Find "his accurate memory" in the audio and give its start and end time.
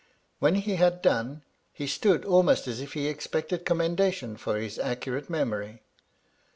4.57-5.83